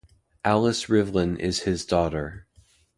[0.43, 2.47] Alice Rivlin is his daughter.